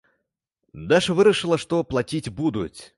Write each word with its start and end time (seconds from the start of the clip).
Даша 0.93 1.17
вырашыла, 1.21 1.63
што 1.67 1.83
плаціць 1.95 2.33
будуць. 2.41 2.77